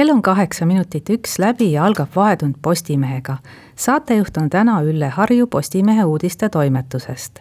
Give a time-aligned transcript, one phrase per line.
[0.00, 3.36] kell on kaheksa minutit üks läbi ja algab Vahetund Postimehega.
[3.76, 7.40] saatejuht on täna Ülle Harju Postimehe uudistetoimetusest.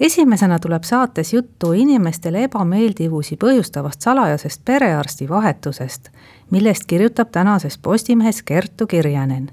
[0.00, 6.08] esimesena tuleb saates juttu inimestele ebameeldivusi põhjustavast salajasest perearsti vahetusest,
[6.50, 9.50] millest kirjutab tänases Postimehes Kertu Kirjanen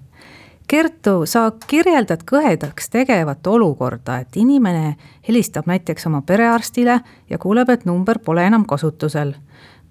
[0.67, 4.95] Kertu, sa kirjeldad kõhedaks tegevat olukorda, et inimene
[5.27, 9.33] helistab näiteks oma perearstile ja kuuleb, et number pole enam kasutusel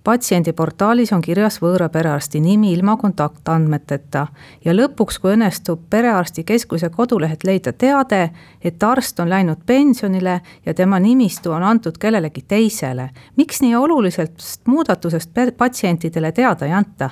[0.04, 4.26] patsiendiportaalis on kirjas võõra perearsti nimi ilma kontaktandmeteta
[4.64, 8.30] ja lõpuks, kui õnnestub perearstikeskuse kodulehelt leida teade,
[8.64, 13.10] et arst on läinud pensionile ja tema nimistu on antud kellelegi teisele.
[13.36, 17.10] miks nii olulisest muudatusest patsientidele teada ei anta?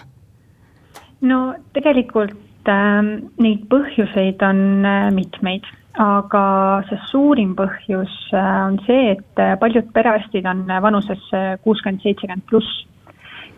[1.21, 3.03] no tegelikult äh,
[3.39, 5.65] neid põhjuseid on äh, mitmeid
[5.97, 12.03] aga see suurim põhjus äh, on see, et äh, paljud perearstid on vanuses äh, kuuskümmend,
[12.03, 12.85] seitsekümmend pluss.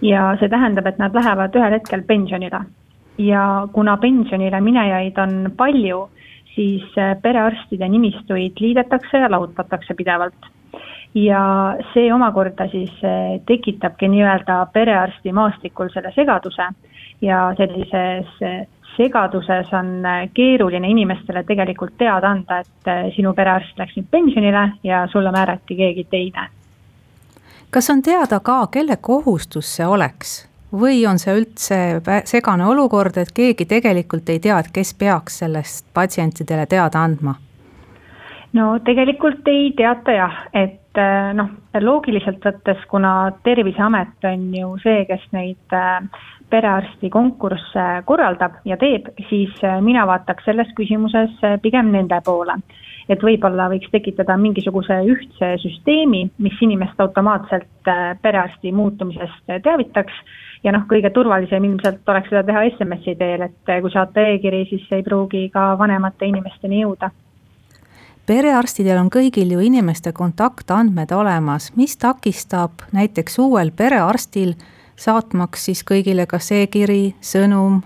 [0.01, 2.63] ja see tähendab, et nad lähevad ühel hetkel pensionile.
[3.19, 6.09] ja kuna pensionile minejaid on palju,
[6.55, 6.85] siis
[7.23, 10.49] perearstide nimistuid liidetakse ja lahutatakse pidevalt.
[11.15, 12.93] ja see omakorda siis
[13.47, 16.69] tekitabki nii-öelda perearsti maastikul selle segaduse
[17.21, 23.97] ja sellises segaduses on äh, keeruline inimestele tegelikult teada anda, et äh, sinu perearst läks
[23.97, 26.49] nüüd pensionile ja sulle määrati keegi teine.
[27.71, 31.79] kas on teada ka, kelle kohustus see oleks või on see üldse
[32.25, 37.35] segane olukord, et keegi tegelikult ei tea, et kes peaks sellest patsientidele teada andma?
[38.53, 45.05] no tegelikult ei teata jah, et äh, noh, loogiliselt võttes, kuna Terviseamet on ju see,
[45.07, 45.79] kes neid
[46.51, 52.59] perearsti konkursse korraldab ja teeb, siis äh, mina vaataks selles küsimuses äh, pigem nende poole.
[53.11, 60.21] et võib-olla võiks tekitada mingisuguse ühtse süsteemi, mis inimest automaatselt äh, perearsti muutumisest teavitaks.
[60.63, 64.87] Ja noh, kõige turvalisem ilmselt oleks seda teha SMS-i teel, et kui saata e-kiri, siis
[64.93, 67.11] ei pruugi ka vanemate inimesteni jõuda.
[68.31, 74.53] Perearstidel on kõigil ju inimeste kontaktandmed olemas, mis takistab näiteks uuel perearstil
[75.01, 77.81] saatmaks siis kõigile kas e-kiri, sõnum?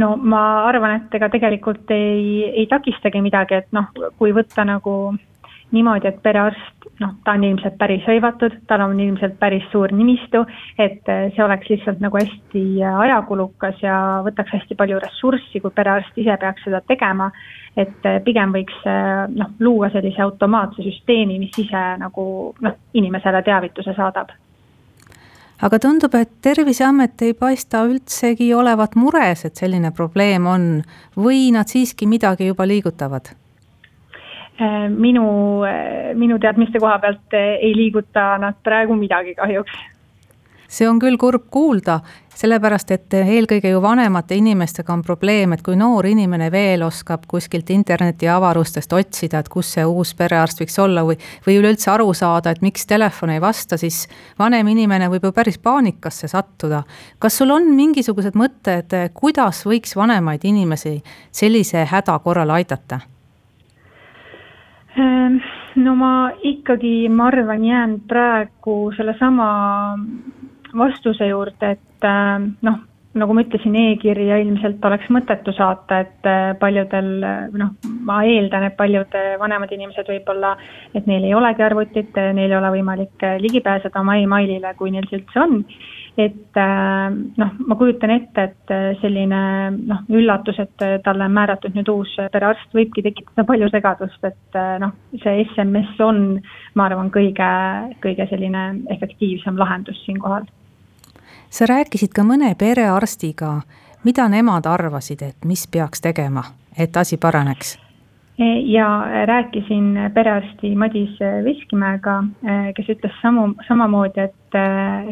[0.00, 5.14] no ma arvan, et ega tegelikult ei, ei takistagi midagi, et noh, kui võtta nagu
[5.74, 10.44] niimoodi, et perearst, noh, ta on ilmselt päris hõivatud, tal on ilmselt päris suur nimistu,
[10.78, 16.36] et see oleks lihtsalt nagu hästi ajakulukas ja võtaks hästi palju ressurssi, kui perearst ise
[16.40, 17.30] peaks seda tegema.
[17.76, 18.84] et pigem võiks
[19.34, 24.30] noh, luua sellise automaatse süsteemi, mis ise nagu noh, inimesele teavituse saadab
[25.64, 30.68] aga tundub, et Terviseamet ei paista üldsegi olevat mures, et selline probleem on
[31.16, 33.32] või nad siiski midagi juba liigutavad?
[34.60, 35.26] Äh, minu,
[35.66, 39.80] äh, minu teadmiste koha pealt äh, ei liiguta nad praegu midagi kahjuks
[40.74, 42.00] see on küll kurb kuulda,
[42.34, 47.70] sellepärast et eelkõige ju vanemate inimestega on probleem, et kui noor inimene veel oskab kuskilt
[47.70, 52.50] interneti avarustest otsida, et kus see uus perearst võiks olla või, või üleüldse aru saada,
[52.50, 54.04] et miks telefon ei vasta, siis
[54.38, 56.82] vanem inimene võib ju päris paanikasse sattuda.
[57.18, 63.00] kas sul on mingisugused mõtted, kuidas võiks vanemaid inimesi sellise häda korral aidata?
[64.94, 65.38] Ehm,
[65.82, 69.48] no ma ikkagi, ma arvan, jään praegu sellesama
[70.78, 72.82] vastuse juurde, et äh, noh,
[73.14, 77.10] nagu ma ütlesin e, e-kirja ilmselt oleks mõttetu saata, et äh, paljudel
[77.54, 77.74] noh,
[78.06, 80.54] ma eeldan, et paljud vanemad inimesed võib-olla,
[80.94, 85.06] et neil ei olegi arvutit, neil ei ole võimalik ligi pääseda oma emailile, kui neil
[85.10, 85.60] see üldse on.
[86.18, 89.40] et äh, noh, ma kujutan ette, et selline
[89.76, 94.94] noh, üllatus, et talle on määratud nüüd uus perearst, võibki tekitada palju segadust, et noh,
[95.22, 96.20] see SMS on,
[96.74, 97.54] ma arvan, kõige,
[98.02, 100.46] kõige selline efektiivsem lahendus siinkohal
[101.54, 103.60] sa rääkisid ka mõne perearstiga,
[104.04, 106.44] mida nemad arvasid, et mis peaks tegema,
[106.78, 107.78] et asi paraneks?
[108.66, 108.86] ja
[109.30, 112.16] rääkisin perearsti Madis Veskimäega,
[112.74, 114.56] kes ütles samu, samamoodi, et,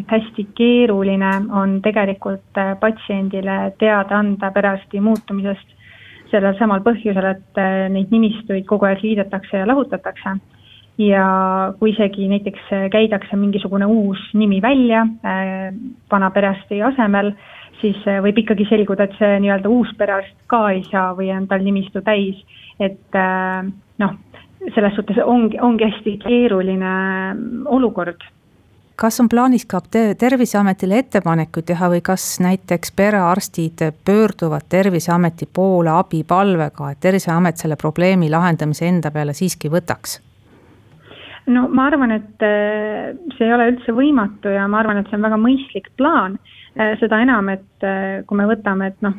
[0.00, 5.70] et hästi keeruline on tegelikult patsiendile teada anda perearsti muutumisest
[6.32, 7.62] sellel samal põhjusel, et
[7.94, 10.34] neid nimistuid kogu aeg liidetakse ja lahutatakse
[11.00, 11.26] ja
[11.78, 15.72] kui isegi näiteks käidakse mingisugune uus nimi välja äh,
[16.10, 17.32] vana perearsti asemel,
[17.80, 21.64] siis võib ikkagi selguda, et see nii-öelda uus perearst ka ei saa või on tal
[21.64, 22.38] nimistu täis,
[22.78, 23.18] et
[23.98, 24.12] noh,
[24.74, 26.92] selles suhtes ongi, ongi hästi keeruline
[27.66, 28.22] olukord
[29.02, 29.80] kas on plaanis ka
[30.18, 38.30] Terviseametile ettepanekuid teha või kas näiteks perearstid pöörduvad Terviseameti poole abipalvega, et Terviseamet selle probleemi
[38.30, 40.20] lahendamise enda peale siiski võtaks?
[41.46, 45.18] No ma arvan, et äh, see ei ole üldse võimatu ja ma arvan, et see
[45.18, 46.38] on väga mõistlik plaan.
[46.72, 49.16] Äh, seda enam, et äh, kui me võtame, et noh,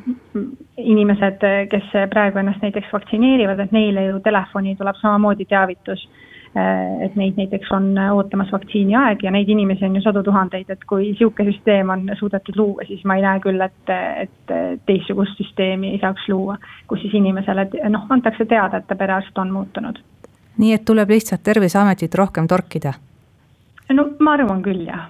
[0.80, 6.08] inimesed, kes praegu ennast näiteks vaktsineerivad, et neile ju telefoni tuleb samamoodi teavitus
[6.54, 11.08] et neid näiteks on ootamas vaktsiiniaeg ja neid inimesi on ju sadu tuhandeid, et kui
[11.08, 14.54] niisugune süsteem on suudetud luua, siis ma ei näe küll, et, et
[14.86, 19.50] teistsugust süsteemi ei saaks luua, kus siis inimesele noh, antakse teada, et ta perearst on
[19.56, 19.98] muutunud.
[20.58, 22.94] Nii et tuleb lihtsalt Terviseametit rohkem torkida?
[23.90, 25.10] no ma arvan küll, jah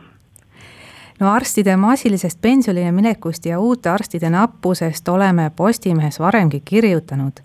[1.20, 7.40] no arstide massilisest pensionile minekust ja uute arstide nappusest oleme Postimehes varemgi kirjutanud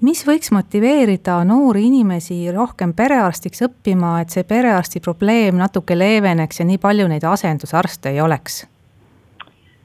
[0.00, 6.68] mis võiks motiveerida noori inimesi rohkem perearstiks õppima, et see perearsti probleem natuke leeveneks ja
[6.68, 8.64] nii palju neid asendusarste ei oleks?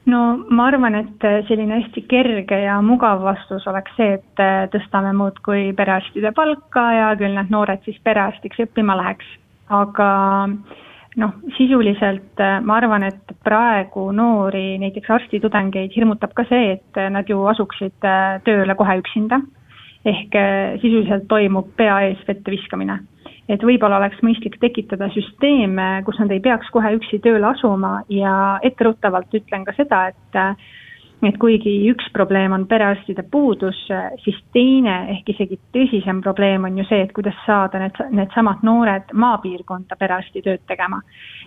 [0.06, 0.20] No
[0.50, 4.44] ma arvan, et selline hästi kerge ja mugav vastus oleks see, et
[4.74, 9.26] tõstame muudkui perearstide palka ja küll need noored siis perearstiks õppima läheks.
[9.68, 10.08] aga
[11.16, 17.42] noh, sisuliselt ma arvan, et praegu noori, näiteks arstitudengeid hirmutab ka see, et nad ju
[17.50, 17.98] asuksid
[18.46, 19.40] tööle kohe üksinda
[20.06, 23.00] ehk äh, sisuliselt toimub pea ees vette viskamine.
[23.48, 28.58] Et võib-olla oleks mõistlik tekitada süsteeme, kus nad ei peaks kohe üksi tööle asuma ja
[28.66, 30.42] etteruttavalt ütlen ka seda, et
[31.24, 33.78] et kuigi üks probleem on perearstide puudus,
[34.20, 39.14] siis teine ehk isegi tõsisem probleem on ju see, et kuidas saada need, needsamad noored
[39.14, 41.00] maapiirkonda perearstitööd tegema.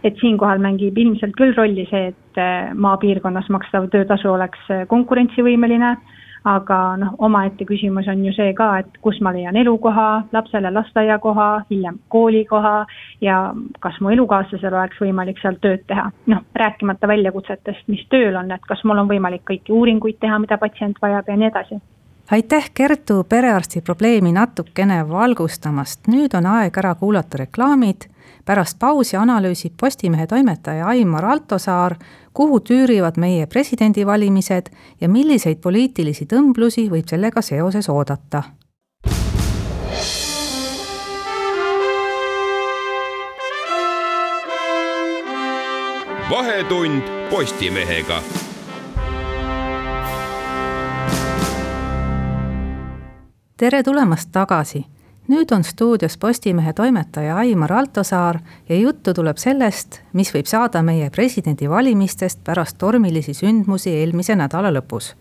[0.04, 2.42] et siinkohal mängib ilmselt küll rolli see, et
[2.74, 5.98] maapiirkonnas makstav töötasu oleks konkurentsivõimeline
[6.48, 11.50] aga noh, omaette küsimus on ju see ka, et kus ma leian elukoha, lapsele lasteaiakoha,
[11.70, 12.86] hiljem koolikoha
[13.22, 13.42] ja
[13.80, 16.10] kas mu elukaaslasel oleks võimalik seal tööd teha.
[16.32, 20.58] noh, rääkimata väljakutsetest, mis tööl on, et kas mul on võimalik kõiki uuringuid teha, mida
[20.58, 21.82] patsient vajab ja nii edasi
[22.32, 28.06] aitäh, Kertu, perearsti probleemi natukene valgustamast, nüüd on aeg ära kuulata reklaamid.
[28.50, 31.96] Pärast pausi analüüsib Postimehe toimetaja Aimar Altosaar,
[32.34, 38.44] kuhu tüürivad meie presidendivalimised ja milliseid poliitilisi tõmblusi võib sellega seoses oodata.
[46.30, 48.22] vahetund Postimehega
[53.58, 54.86] tere tulemast tagasi
[55.30, 58.40] nüüd on stuudios Postimehe toimetaja Aimar Altosaar
[58.70, 65.14] ja juttu tuleb sellest, mis võib saada meie presidendivalimistest pärast tormilisi sündmusi eelmise nädala lõpus.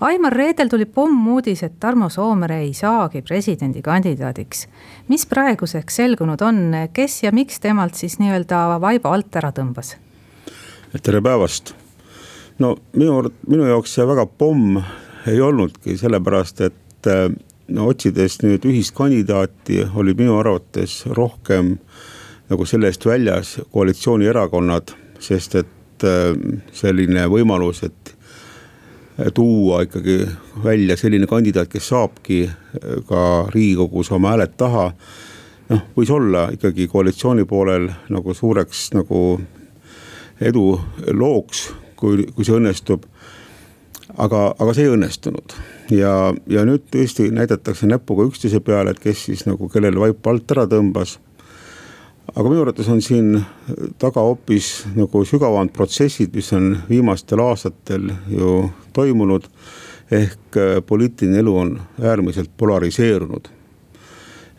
[0.00, 4.66] Aimar, reedel tuli pommuudis, et Tarmo Soomere ei saagi presidendikandidaadiks.
[5.08, 9.96] mis praeguseks selgunud on, kes ja miks temalt siis nii-öelda vaiba alt ära tõmbas?
[11.02, 11.74] tere päevast.
[12.58, 14.82] no minu, minu jaoks see väga pomm
[15.26, 17.08] ei olnudki, sellepärast et
[17.68, 21.76] no otsides nüüd ühist kandidaati, oli minu arvates rohkem
[22.50, 24.92] nagu selle eest väljas koalitsioonierakonnad,
[25.22, 26.34] sest et äh,
[26.72, 28.14] selline võimalus, et
[29.34, 30.18] tuua ikkagi
[30.64, 33.22] välja selline kandidaat, kes saabki äh, ka
[33.54, 34.92] riigikogus oma hääled taha.
[35.68, 39.40] noh, võis olla ikkagi koalitsiooni poolel nagu suureks nagu
[40.40, 43.08] edulooks, kui, kui see õnnestub
[44.16, 45.54] aga, aga see ei õnnestunud
[45.94, 50.54] ja, ja nüüd tõesti näidatakse näpuga üksteise peale, et kes siis nagu kellele vaip alt
[50.56, 51.16] ära tõmbas.
[52.34, 53.42] aga minu arvates on siin
[53.98, 59.48] taga hoopis nagu sügavamad protsessid, mis on viimastel aastatel ju toimunud.
[60.10, 63.48] ehk äh, poliitiline elu on äärmiselt polariseerunud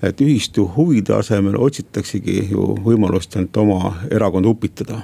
[0.03, 5.01] et ühistu huvide asemel otsitaksegi ju võimalust ainult oma erakonda upitada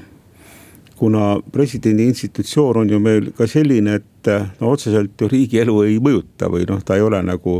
[1.04, 4.30] kuna presidendi institutsioon on ju meil ka selline, et
[4.62, 7.58] no otseselt ju riigielu ei mõjuta või noh, ta ei ole nagu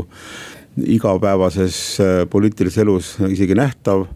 [0.80, 4.06] igapäevases äh, poliitilises elus isegi nähtav.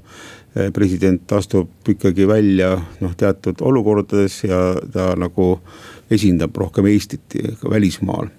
[0.56, 4.62] Äh, president astub ikkagi välja noh, teatud olukordades ja
[4.94, 5.58] ta nagu
[6.10, 7.36] esindab rohkem Eestit
[7.68, 8.32] välismaal.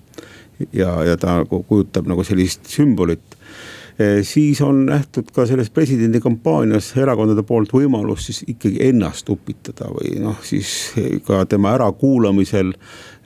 [0.73, 3.77] ja, ja ta nagu kujutab nagu sellist sümbolit Eh,
[4.23, 10.13] siis on nähtud ka selles presidendi kampaanias erakondade poolt võimalus siis ikkagi ennast upitada või
[10.23, 10.93] noh, siis
[11.27, 12.73] ka tema ärakuulamisel.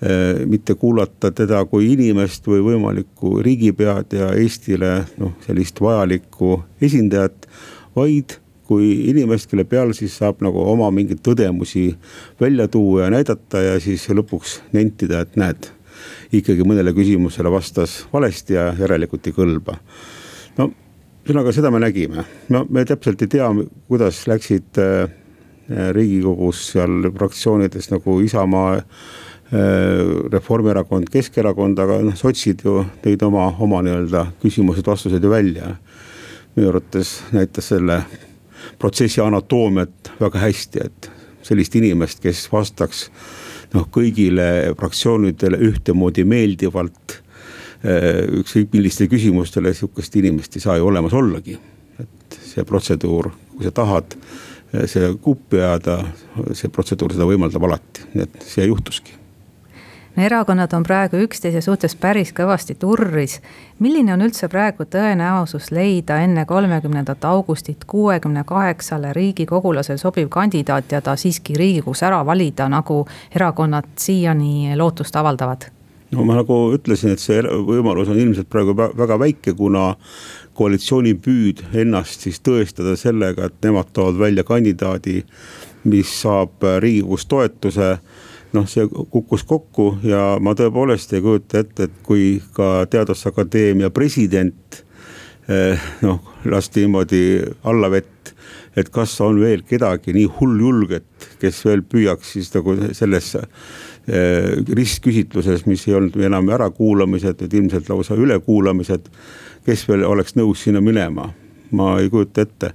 [0.04, 7.46] Eh, mitte kuulata teda kui inimest või võimalikku riigipead ja Eestile noh, sellist vajalikku esindajat,
[7.96, 8.36] vaid
[8.68, 11.92] kui inimest, kelle peal siis saab nagu oma mingeid tõdemusi
[12.42, 15.72] välja tuua ja näidata ja siis lõpuks nentida, et näed.
[16.34, 19.78] ikkagi mõnele küsimusele vastas valesti ja järelikult ei kõlba.
[20.60, 20.70] No
[21.24, 23.50] ühesõnaga seda me nägime, no me täpselt ei tea,
[23.88, 25.06] kuidas läksid äh,
[25.96, 28.82] riigikogus seal fraktsioonides nagu Isamaa
[29.54, 35.76] Äh, Reformierakond, Keskerakond, aga noh, sotsid ju tõid oma, oma nii-öelda küsimused-vastused ju välja.
[36.56, 38.00] minu arvates näitas selle
[38.80, 41.10] protsessi anatoomiat väga hästi, et
[41.46, 43.10] sellist inimest, kes vastaks
[43.74, 47.23] noh, kõigile fraktsioonidele ühtemoodi meeldivalt äh,
[47.84, 51.58] ükskõik millistele küsimustele, sihukest inimest ei saa ju olemas ollagi.
[52.00, 56.00] et see protseduur, kui sa tahad äh, see kuppi ajada,
[56.54, 59.20] see protseduur seda võimaldab alati, nii et see juhtuski
[60.18, 63.42] erakonnad on praegu üksteise suhtes päris kõvasti turris.
[63.80, 71.02] milline on üldse praegu tõenäosus leida enne kolmekümnendat augustit kuuekümne kaheksale riigikogulasel sobiv kandidaat ja
[71.02, 75.83] ta siiski riigikogus ära valida, nagu erakonnad siiani lootust avaldavad?
[76.14, 79.94] No ma nagu ütlesin, et see võimalus on ilmselt praegu väga väike, kuna
[80.58, 85.24] koalitsiooni püüd ennast siis tõestada sellega, et nemad toovad välja kandidaadi,
[85.90, 87.98] mis saab riigikogus toetuse
[88.54, 93.90] noh, see kukkus kokku ja ma tõepoolest ei kujuta ette, et kui ka Teaduste Akadeemia
[93.94, 94.84] president
[95.50, 97.24] eh, noh, lasti niimoodi
[97.70, 98.10] allavett.
[98.76, 103.28] et kas on veel kedagi nii hulljulget, kes veel püüaks siis nagu selles
[104.04, 109.06] ristküsitluses, mis ei olnud enam ärakuulamised, vaid ilmselt lausa ülekuulamised.
[109.64, 111.30] kes veel oleks nõus sinna minema,
[111.72, 112.74] ma ei kujuta ette.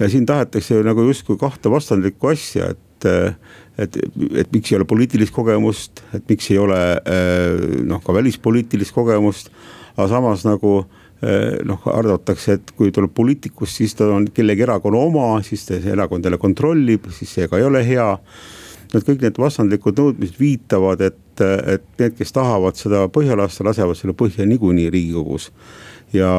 [0.00, 3.34] ja siin tahetakse nagu justkui kahte vastandlikku asja, et eh,
[3.80, 3.98] et,
[4.42, 9.52] et miks ei ole poliitilist kogemust, et miks ei ole äh, noh, ka välispoliitilist kogemust.
[9.96, 15.04] aga samas nagu äh, noh, arvatakse, et kui tuleb poliitikust, siis ta on kellegi erakonna
[15.10, 18.10] oma, siis see erakond jälle kontrollib, siis see ka ei ole hea.
[18.94, 23.98] Et kõik need vastandlikud nõudmised viitavad, et, et need, kes tahavad seda põhja lasta, lasevad
[23.98, 25.50] selle põhja niikuinii riigikogus
[26.12, 26.30] ja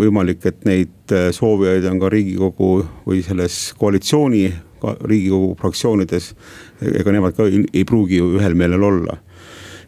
[0.00, 2.70] võimalik, et neid soovijaid on ka riigikogu
[3.06, 4.48] või selles koalitsiooni
[4.84, 6.34] riigikogu fraktsioonides.
[7.00, 9.18] ega nemad ka ei pruugi ju ühel meelel olla.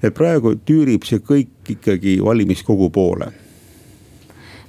[0.02, 3.32] et praegu tüürib see kõik ikkagi valimiskogu poole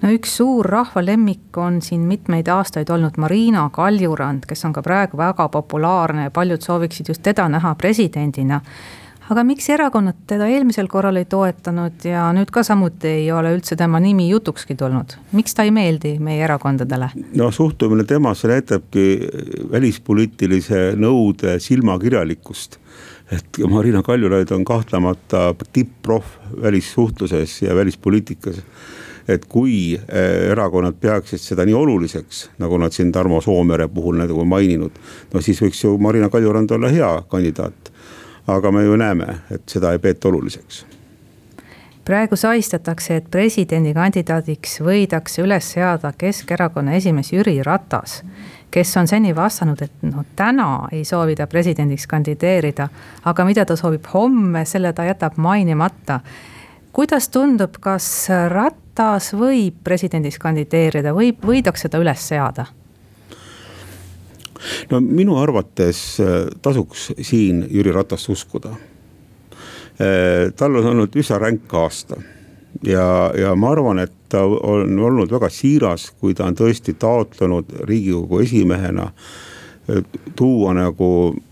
[0.01, 4.84] no üks suur rahva lemmik on siin mitmeid aastaid olnud Marina Kaljurand, kes on ka
[4.86, 8.62] praegu väga populaarne ja paljud sooviksid just teda näha presidendina
[9.32, 13.75] aga miks erakonnad teda eelmisel korral ei toetanud ja nüüd ka samuti ei ole üldse
[13.80, 17.12] tema nimi jutukski tulnud, miks ta ei meeldi meie erakondadele?
[17.36, 19.08] no suhtumine temasse näitabki
[19.72, 22.80] välispoliitilise nõude silmakirjalikkust
[23.32, 28.62] et Marina Kaljulaid on kahtlemata tipp-proff välissuhtluses ja välispoliitikas.
[29.27, 34.46] Et kui eh, erakonnad peaksid seda nii oluliseks, nagu nad siin Tarmo Soomere puhul nagu
[34.46, 34.91] maininud.
[35.34, 37.91] no siis võiks ju Marina Kaljurand olla hea kandidaat
[38.48, 40.86] aga me ju näeme, et seda ei peeta oluliseks
[42.07, 48.22] praegu saistatakse, et presidendikandidaadiks võidakse üles seada Keskerakonna esimees Jüri Ratas.
[48.72, 52.88] kes on seni vastanud, et no täna ei soovi ta presidendiks kandideerida,
[53.25, 56.19] aga mida ta soovib homme, selle ta jätab mainimata.
[56.98, 58.06] Kuidas tundub, kas
[58.50, 62.66] Ratas võib presidendiks kandideerida, võib, võidakse ta üles seada?
[64.89, 68.72] no minu arvates äh, tasuks siin Jüri Ratast uskuda.
[70.01, 72.18] Äh, tal on olnud üsna ränk aasta
[72.82, 73.06] ja,
[73.38, 78.42] ja ma arvan, et ta on olnud väga siiras, kui ta on tõesti taotlenud riigikogu
[78.42, 80.01] esimehena äh,
[80.36, 81.10] tuua nagu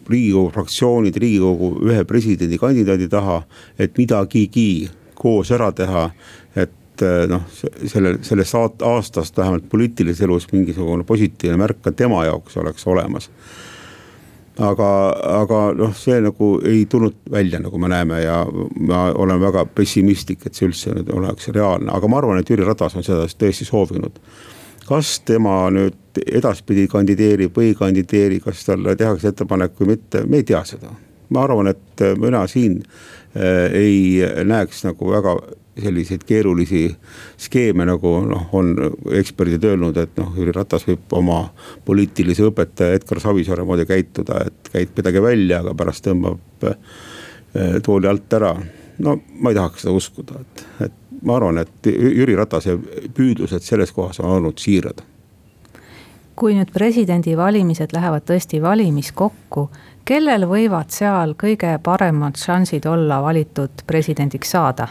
[0.09, 3.43] riigikogu fraktsioonid riigikogu ühe presidendikandidaadi taha,
[3.77, 6.09] et midagigi koos ära teha.
[6.55, 6.71] et
[7.03, 7.43] et noh,
[7.91, 13.29] selle, sellest aastast vähemalt poliitilises elus mingisugune positiivne märk ka tema jaoks oleks olemas.
[14.55, 14.89] aga,
[15.41, 18.45] aga noh, see nagu ei tulnud välja, nagu me näeme ja
[18.79, 22.63] ma olen väga pessimistlik, et see üldse nüüd oleks reaalne, aga ma arvan, et Jüri
[22.63, 24.21] Ratas on seda tõesti soovinud
[24.85, 30.39] kas tema nüüd edaspidi kandideerib või ei kandideeri, kas talle tehakse ettepanek või mitte, me
[30.39, 30.93] ei tea seda.
[31.29, 35.37] Ma arvan, et mina siin äh, ei näeks nagu väga
[35.81, 36.95] selliseid keerulisi
[37.37, 38.75] skeeme, nagu noh, on
[39.19, 41.41] eksperdid öelnud, et noh, Jüri Ratas võib oma
[41.85, 48.07] poliitilise õpetaja Edgar Savisaare moodi käituda, et käib midagi välja, aga pärast tõmbab eh, tooli
[48.07, 48.53] alt ära.
[48.99, 52.77] no ma ei tahaks seda uskuda, et, et ma arvan, et Jüri Ratase
[53.15, 55.03] püüdlused selles kohas on olnud siirad.
[56.35, 59.69] kui nüüd presidendivalimised lähevad tõesti valimiskokku,
[60.05, 64.87] kellel võivad seal kõige paremad šansid olla valitud presidendiks saada?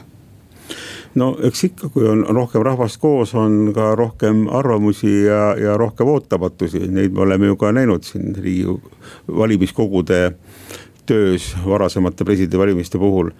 [1.14, 6.09] no eks ikka, kui on rohkem rahvast koos, on ka rohkem arvamusi ja, ja rohkem
[6.11, 10.23] ootamatusi, neid me oleme ju ka näinud siin Riigikogu valimiskogude
[11.06, 13.30] töös varasemate presidendivalimiste puhul.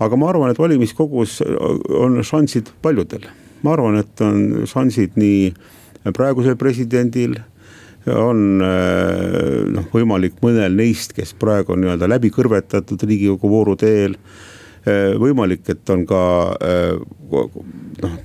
[0.00, 1.42] aga ma arvan, et valimiskogus
[1.90, 3.26] on šansid paljudel,
[3.62, 5.52] ma arvan, et on šansid nii
[6.14, 7.36] praegusel presidendil
[8.14, 14.16] on noh, võimalik mõnel neist, kes praegu on nii-öelda läbi kõrvetatud riigikogu vooru teel
[14.88, 16.22] Äh, võimalik, et on ka
[16.62, 16.94] äh,
[18.02, 18.16] noh,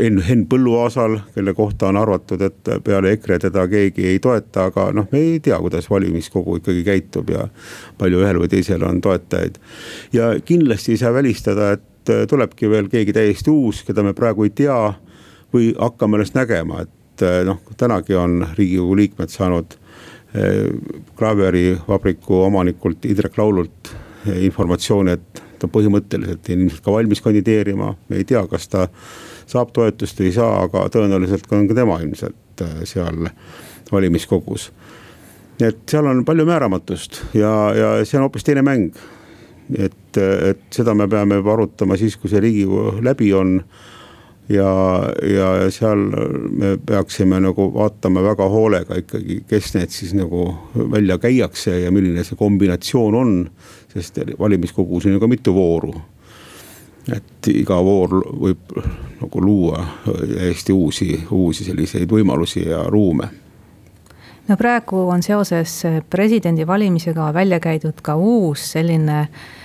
[0.00, 5.08] Henn, Põlluaasal, kelle kohta on arvatud, et peale EKRE teda keegi ei toeta, aga noh,
[5.10, 7.48] me ei tea, kuidas valimiskogu ikkagi käitub ja
[7.98, 9.58] palju ühel või teisel on toetajaid.
[10.14, 14.46] ja kindlasti ei saa välistada, et äh, tulebki veel keegi täiesti uus, keda me praegu
[14.46, 14.78] ei tea
[15.52, 16.94] või hakkame alles nägema, et
[17.46, 19.76] noh, tänagi on riigikogu liikmed saanud
[21.18, 23.90] Klaveri vabriku omanikult Indrek Laulult
[24.30, 28.86] informatsiooni, et ta põhimõtteliselt ilmselt ka valmis kandideerima, me ei tea, kas ta
[29.50, 33.28] saab toetust või ei saa, aga tõenäoliselt on ka tema ilmselt seal
[33.90, 34.70] valimiskogus.
[35.60, 38.94] et seal on palju määramatust ja, ja see on hoopis teine mäng.
[39.78, 43.62] et, et seda me peame juba arutama siis, kui see riigikogu läbi on
[44.50, 44.70] ja,
[45.34, 45.98] ja seal
[46.50, 50.46] me peaksime nagu vaatama väga hoolega ikkagi, kes need siis nagu
[50.90, 53.36] välja käiakse ja milline see kombinatsioon on
[53.94, 55.94] sest valimiskogus on ju ka mitu vooru.
[57.12, 58.74] et iga voor võib
[59.20, 63.28] nagu luua täiesti uusi, uusi selliseid võimalusi ja ruume
[64.48, 69.59] no praegu on seoses presidendivalimisega välja käidud ka uus selline äh,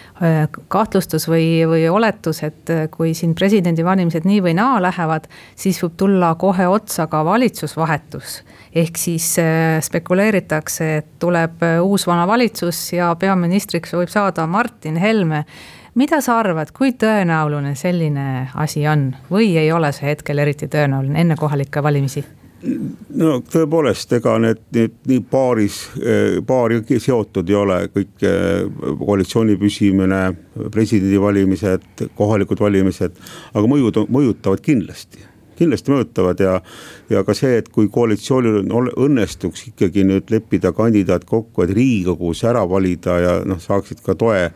[0.72, 5.26] kahtlustus või, või oletus, et kui siin presidendivalimised nii või naa lähevad,
[5.60, 8.38] siis võib tulla kohe otsa ka valitsusvahetus
[8.76, 14.98] ehk siis äh, spekuleeritakse, et tuleb äh, uus vana valitsus ja peaministriks võib saada Martin
[15.00, 15.46] Helme.
[15.96, 21.22] mida sa arvad, kui tõenäoline selline asi on või ei ole see hetkel eriti tõenäoline
[21.24, 22.26] enne kohalikke valimisi?
[22.64, 25.82] No tõepoolest, ega need, need nii paaris,
[26.48, 28.26] paari seotud ei ole, kõik
[29.04, 30.24] koalitsiooni püsimine,
[30.74, 33.22] presidendivalimised, kohalikud valimised,
[33.54, 36.56] aga mõjud, mõjutavad kindlasti kindlasti mõjutavad ja,
[37.10, 38.66] ja ka see, et kui koalitsioonil
[39.06, 44.40] õnnestuks ikkagi nüüd leppida kandidaat kokku, et riigikogus ära valida ja noh, saaksid ka toe
[44.46, 44.54] eh,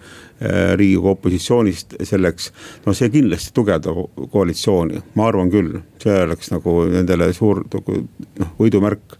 [0.79, 2.51] riigikogu opositsioonist selleks.
[2.85, 8.01] no see kindlasti tugevdab koalitsiooni, ma arvan küll, see oleks nagu nendele suur nagu
[8.39, 9.19] noh, võidumärk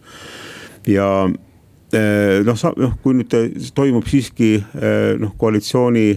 [0.89, 1.09] ja
[1.93, 3.35] eh, noh, noh, kui nüüd
[3.75, 6.09] toimub siiski eh, noh, koalitsiooni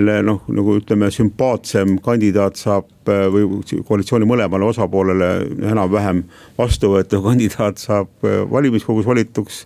[0.00, 5.30] noh, nagu ütleme, sümpaatsem kandidaat saab äh, või koalitsiooni mõlemale osapoolele
[5.68, 6.22] enam-vähem
[6.58, 9.64] vastuvõetav kandidaat saab äh, valimiskogus valituks.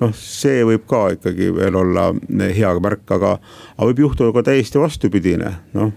[0.00, 3.36] noh, see võib ka ikkagi veel olla äh, hea märk, aga,
[3.76, 5.92] aga võib juhtuda ka täiesti vastupidine, noh.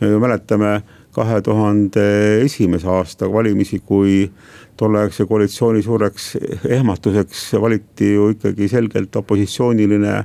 [0.00, 0.80] me ju mäletame
[1.16, 2.06] kahe tuhande
[2.44, 4.26] esimese aasta valimisi, kui
[4.76, 6.34] tolleaegse koalitsiooni suureks
[6.68, 10.16] ehmatuseks valiti ju ikkagi selgelt opositsiooniline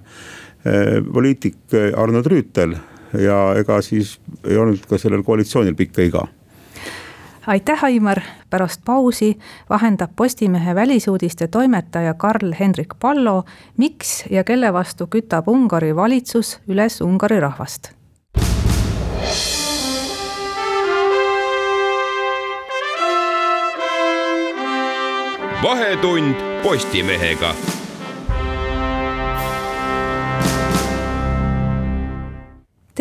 [1.13, 2.75] poliitik eh, Arnold Rüütel
[3.17, 6.27] ja ega siis ei olnud ka sellel koalitsioonil pikka iga.
[7.47, 9.37] Aitäh, Aimar, pärast pausi
[9.69, 13.43] vahendab Postimehe välisuudiste toimetaja Karl-Hendrik Pallo,
[13.77, 17.91] miks ja kelle vastu kütab Ungari valitsus üles Ungari rahvast.
[25.61, 27.80] vahetund Postimehega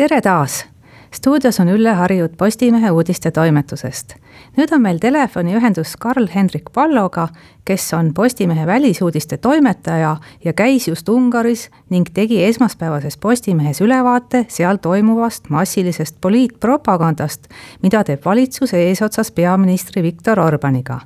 [0.01, 0.65] tere taas
[1.13, 4.15] stuudios on Ülle Harjut Postimehe uudistetoimetusest.
[4.57, 7.27] nüüd on meil telefoniühendus Karl-Hendrik Palloga,
[7.65, 14.81] kes on Postimehe välisuudiste toimetaja ja käis just Ungaris ning tegi esmaspäevases Postimehes ülevaate seal
[14.81, 17.47] toimuvast massilisest poliitpropagandast,
[17.83, 20.99] mida teeb valitsus eesotsas peaministri Viktor Orbaniga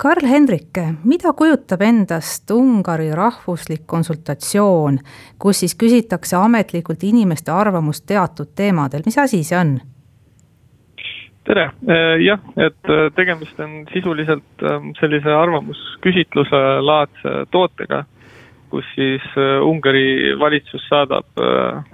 [0.00, 4.96] Karl Hendrik, mida kujutab endast Ungari rahvuslik konsultatsioon,
[5.36, 9.74] kus siis küsitakse ametlikult inimeste arvamust teatud teemadel, mis asi see on?
[11.44, 18.04] tere, äh, jah, et äh, tegemist on sisuliselt ähm, sellise arvamusküsitluse laadse tootega,
[18.72, 21.44] kus siis äh, Ungari valitsus saadab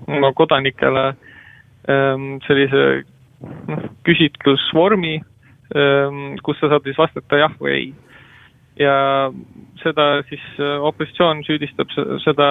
[0.07, 1.09] oma kodanikele
[1.91, 2.85] ähm, sellise
[3.67, 5.17] noh, küsitlusvormi
[6.47, 7.87] kus sa saad siis vastata jah või ei.
[8.79, 8.97] ja
[9.83, 11.93] seda siis äh, opositsioon süüdistab
[12.25, 12.49] seda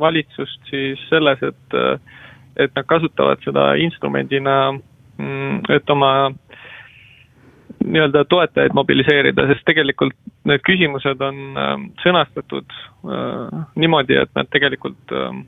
[0.00, 1.98] valitsust siis selles, et, äh,
[2.56, 4.56] et nad kasutavad seda instrumendina,
[5.18, 6.12] mm, et oma
[7.80, 10.16] nii-öelda toetajaid mobiliseerida, sest tegelikult
[10.48, 15.46] need küsimused on ähm, sõnastatud äh, niimoodi, et nad tegelikult ähm,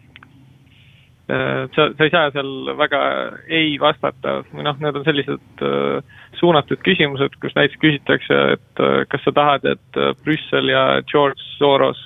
[1.32, 3.02] sa, sa ei saa seal väga
[3.48, 4.40] ei vastata.
[4.52, 5.62] Või noh, need on sellised
[6.40, 12.02] suunatud küsimused, kus näiteks küsitakse, et kas sa tahad, et Brüssel ja George Soros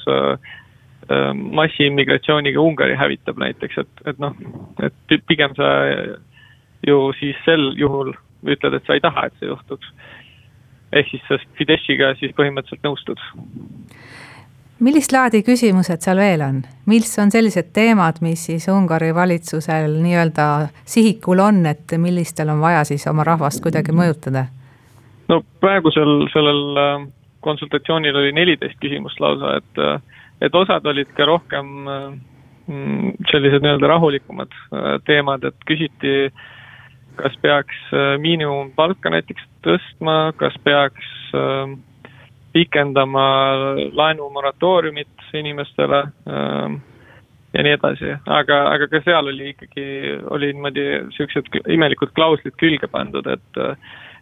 [1.09, 4.35] massiimmigratsiooniga Ungari hävitab näiteks, et, et noh,
[4.83, 5.73] et pigem sa
[6.87, 8.12] ju siis sel juhul
[8.47, 9.93] ütled, et sa ei taha, et see juhtuks.
[10.93, 13.23] ehk siis sa Fideshiga siis põhimõtteliselt nõustud
[14.85, 16.61] millist laadi küsimused seal veel on,
[16.91, 22.85] mis on sellised teemad, mis siis Ungari valitsusel nii-öelda sihikul on, et millistel on vaja
[22.85, 24.47] siis oma rahvast kuidagi mõjutada?
[25.29, 27.07] no praegusel sellel äh,
[27.47, 33.91] konsultatsioonil oli neliteist küsimust lausa, et, äh, et osad olid ka rohkem mm, sellised nii-öelda
[33.95, 36.31] rahulikumad äh, teemad, et küsiti,
[37.17, 37.77] kas peaks
[38.21, 41.77] miinimumpalka näiteks tõstma, kas peaks äh,
[42.57, 43.25] pikendama
[43.92, 45.99] laenumoratooriumit inimestele
[46.33, 46.79] ähm,
[47.57, 49.87] ja nii edasi, aga, aga ka seal oli ikkagi,
[50.33, 53.62] oli niimoodi siuksed imelikud klauslid külge pandud, et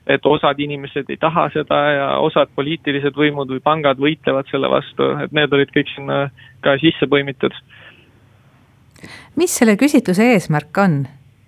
[0.04, 5.06] et osad inimesed ei taha seda ja osad poliitilised võimud või pangad võitlevad selle vastu,
[5.24, 6.18] et need olid kõik sinna
[6.64, 7.56] ka sisse põimitud.
[9.40, 11.06] mis selle küsitluse eesmärk on?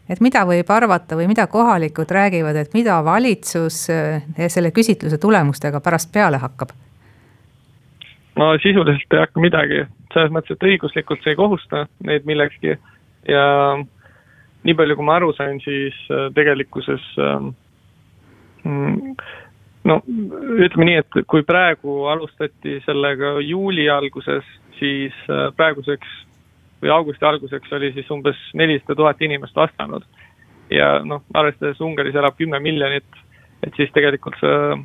[0.09, 5.81] Et mida võib arvata või mida kohalikud räägivad, et mida valitsus eh, selle küsitluse tulemustega
[5.81, 6.75] pärast peale hakkab?
[8.37, 12.77] no sisuliselt ei hakka midagi, selles mõttes, et õiguslikult see ei kohusta neid millekski
[13.29, 13.47] ja
[14.67, 17.51] nii palju, kui ma aru sain, siis eh, tegelikkuses ähm,
[19.87, 24.47] no ütleme nii, et kui praegu alustati sellega juuli alguses,
[24.81, 26.23] siis eh, praeguseks
[26.83, 30.05] või augusti alguseks oli siis umbes nelisada tuhat inimest vastanud.
[30.71, 33.07] ja noh, arvestades Ungaris elab kümme miljonit,
[33.63, 34.79] et siis tegelikult see,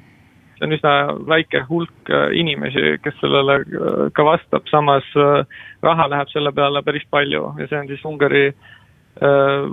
[0.57, 0.91] see on üsna
[1.29, 5.41] väike hulk äh, inimesi, kes sellele äh, ka vastab, samas äh,
[5.81, 8.51] raha läheb selle peale päris palju ja see on siis Ungari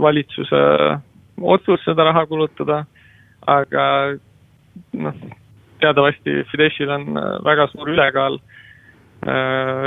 [0.03, 0.61] valitsuse
[1.41, 2.81] otsus seda raha kulutada,
[3.47, 3.85] aga
[4.99, 5.21] noh,
[5.79, 7.15] teatavasti Fideszil on
[7.47, 8.41] väga suur ülekaal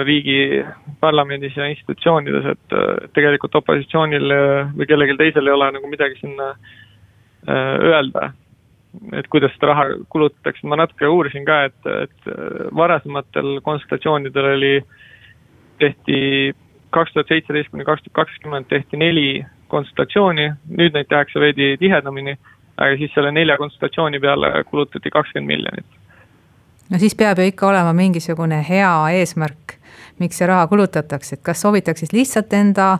[0.05, 0.63] riigi
[0.99, 2.75] parlamendis ja institutsioonides, et
[3.15, 4.33] tegelikult opositsioonil
[4.75, 8.31] või kellelgi teisel ei ole nagu midagi sinna äh, öelda.
[9.15, 12.31] et kuidas seda raha kulutatakse, ma natuke uurisin ka, et, et
[12.75, 14.73] varasematel konsultatsioonidel oli,
[15.79, 16.17] tehti
[16.91, 22.35] kaks tuhat seitseteist kuni kaks tuhat kakskümmend tehti neli konsultatsiooni, nüüd neid tehakse veidi tihedamini,
[22.75, 26.00] aga siis selle nelja konsultatsiooni peale kulutati kakskümmend miljonit
[26.91, 29.77] no siis peab ju ikka olema mingisugune hea eesmärk,
[30.19, 32.97] miks see raha kulutatakse, et kas soovitakse siis lihtsalt enda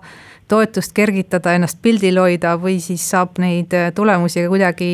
[0.52, 4.92] toetust kergitada, ennast pildil hoida või siis saab neid tulemusi kuidagi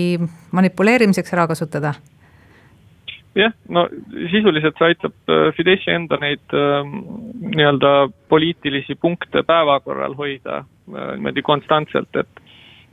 [0.51, 1.95] manipuleerimiseks ära kasutada?
[3.37, 3.85] jah, no
[4.31, 6.87] sisuliselt see aitab äh, Fideszi enda neid äh,
[7.53, 12.43] nii-öelda poliitilisi punkte päevakorral hoida äh, niimoodi konstantselt, et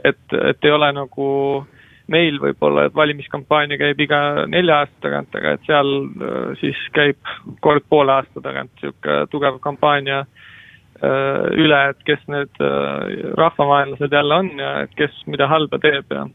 [0.05, 1.27] et, et ei ole nagu
[2.13, 7.33] meil võib-olla, et valimiskampaania käib iga nelja aasta tagant, aga et seal äh, siis käib
[7.65, 14.41] kord poole aasta tagant niisugune tugev kampaania äh, üle, et kes need äh, rahvavaenlased jälle
[14.43, 16.27] on ja et kes mida halba teeb ja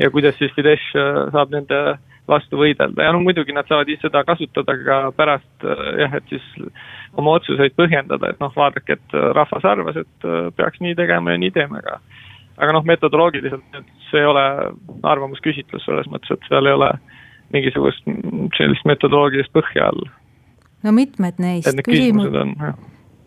[0.00, 1.98] ja kuidas siis Fidesz saab nende
[2.30, 3.04] vastu võidelda.
[3.04, 5.66] Ja no muidugi nad saavad seda kasutada ka pärast
[5.98, 6.46] jah, et siis
[7.20, 11.52] oma otsuseid põhjendada, et noh, vaadake, et rahvas arvas, et peaks nii tegema ja nii
[11.52, 11.98] teeme ka
[12.60, 14.44] aga noh, metodoloogiliselt see ei ole
[15.06, 16.92] arvamusküsitlus selles mõttes, et seal ei ole
[17.54, 18.06] mingisugust
[18.58, 20.06] sellist metodoloogilist põhja all.
[20.86, 22.56] no mitmed neist küsimused on,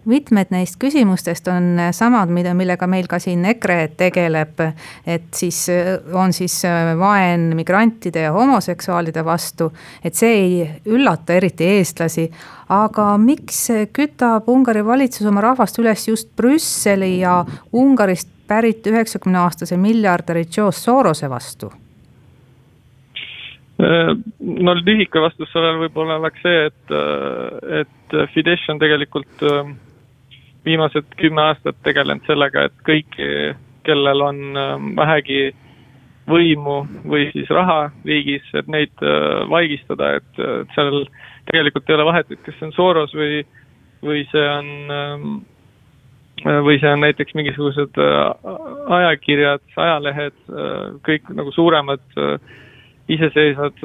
[0.09, 4.59] mitmed neist küsimustest on samad, mida, millega meil ka siin EKRE tegeleb.
[5.05, 5.65] et siis
[6.13, 6.61] on siis
[6.99, 9.71] vaen migrantide ja homoseksuaalide vastu,
[10.03, 12.29] et see ei üllata eriti eestlasi.
[12.69, 19.77] aga miks kütab Ungari valitsus oma rahvast üles just Brüsseli ja Ungarist pärit üheksakümne aastase
[19.77, 21.71] miljardäri George Sorose vastu?
[24.39, 26.91] no lühike vastus sellele võib-olla oleks see, et,
[27.81, 29.41] et Fidesz on tegelikult
[30.63, 33.17] viimased kümme aastat tegelenud sellega, et kõik,
[33.83, 34.39] kellel on
[34.95, 35.41] vähegi
[36.29, 39.03] võimu või siis raha riigis, et neid
[39.51, 40.43] vaigistada, et,
[40.77, 41.01] seal
[41.49, 43.41] tegelikult ei ole vahet, et kas see on Soros või,
[44.05, 45.52] või see on Äh,
[46.41, 48.53] või see on näiteks mingisugused äh,
[48.97, 52.03] ajakirjad, ajalehed, äh, kõik nagu suuremad
[53.11, 53.79] iseseisvad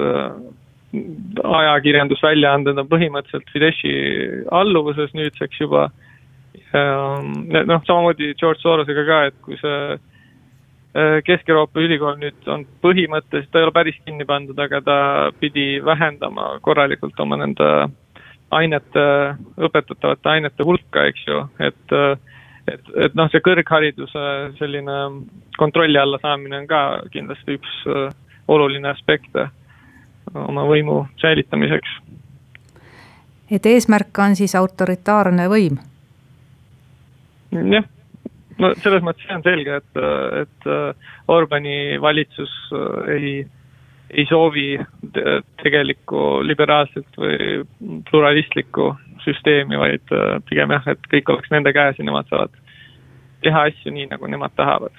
[1.44, 3.94] ajakirjandusväljaanded on põhimõtteliselt Fideszi
[4.54, 5.90] alluvuses nüüdseks juba.
[6.72, 9.98] noh, samamoodi George Sorosega ka, et kui see
[11.24, 14.96] Kesk-Euroopa ülikool nüüd on põhimõtteliselt, ta ei ole päris kinni pandud, aga ta
[15.40, 17.68] pidi vähendama korralikult oma nende
[18.50, 19.04] ainete,
[19.60, 21.96] õpetatavate ainete hulka, eks ju, et
[22.72, 24.24] et, et noh, see kõrghariduse
[24.58, 24.98] selline
[25.58, 26.82] kontrolli alla saamine on ka
[27.14, 28.08] kindlasti üks äh,
[28.48, 29.36] oluline aspekt
[30.34, 31.98] oma võimu säilitamiseks.
[33.50, 35.78] et eesmärk on siis autoritaarne võim?
[37.52, 37.86] jah,
[38.58, 40.02] no selles mõttes see on selge, et,
[40.42, 40.72] et
[41.28, 42.52] Orbani valitsus
[43.14, 43.46] ei
[44.10, 44.78] ei soovi
[45.62, 47.64] tegelikku liberaalset või
[48.10, 48.92] pluralistlikku
[49.24, 52.54] süsteemi, vaid äh, pigem jah, et kõik oleks nende käes ja nemad saavad
[53.44, 54.92] teha asju nii, nagu nemad tahavad.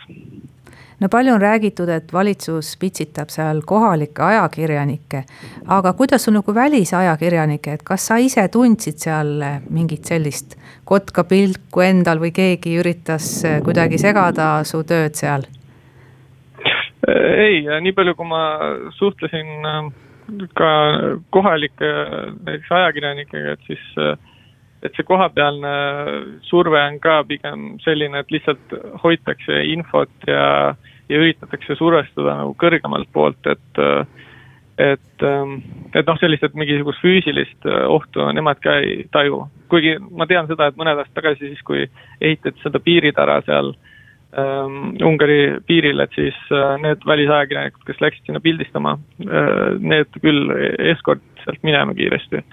[0.99, 5.23] no palju on räägitud, et valitsus pitsitab seal kohalikke ajakirjanikke,
[5.67, 12.19] aga kuidas sul nagu välisajakirjanikke, et kas sa ise tundsid seal mingit sellist kotkapilku endal
[12.19, 13.31] või keegi üritas
[13.63, 15.47] kuidagi segada su tööd seal?
[17.09, 18.43] ei, nii palju, kui ma
[18.97, 19.91] suhtlesin äh,
[20.57, 20.71] ka
[21.35, 21.89] kohalike
[22.45, 23.85] näiteks ajakirjanikega, et siis
[24.79, 25.71] et see kohapealne
[26.47, 30.75] surve on ka pigem selline, et lihtsalt hoitakse infot ja,
[31.11, 33.83] ja üritatakse survestada nagu kõrgemalt poolt, et
[34.79, 35.23] et,
[35.91, 39.41] et noh, sellist, et mingisugust füüsilist ohtu nemad ka ei taju.
[39.67, 41.83] kuigi ma tean seda, et mõned aastad tagasi siis, kui
[42.21, 43.88] ehitati seda piiritara seal äh,
[44.37, 50.51] Ungari piiril, et siis äh, need välisajakirjanikud, kes läksid sinna pildistama äh,, need küll
[50.91, 52.43] eskortiti sealt minema kiiresti.